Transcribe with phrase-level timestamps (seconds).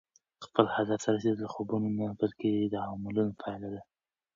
[0.45, 3.81] خپل هدف ته رسېدل د خوبونو نه، بلکې د عملونو پایله ده.